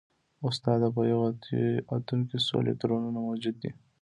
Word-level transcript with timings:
استاده 0.47 0.87
په 0.95 1.01
یو 1.11 1.21
اتوم 1.95 2.19
کې 2.29 2.37
څو 2.45 2.53
الکترونونه 2.61 3.19
موجود 3.27 3.55
وي 3.61 3.71